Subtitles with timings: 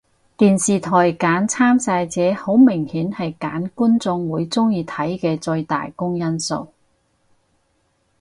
[0.35, 6.69] 電視台揀參賽者好明顯係揀觀眾會鍾意睇嘅最大公因數